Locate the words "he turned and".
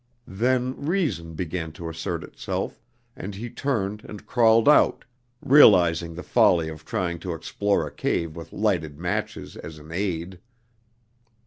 3.35-4.25